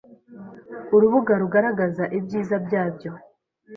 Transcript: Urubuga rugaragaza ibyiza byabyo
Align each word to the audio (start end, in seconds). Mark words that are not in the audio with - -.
Urubuga 0.95 1.33
rugaragaza 1.41 2.03
ibyiza 2.17 2.55
byabyo 2.65 3.11